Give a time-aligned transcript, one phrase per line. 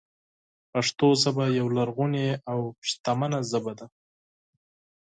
[0.71, 3.85] پښتو ژبه یوه لرغونې او شتمنه ژبه ده.